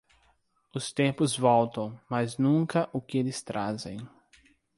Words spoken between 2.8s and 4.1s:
o que eles trazem.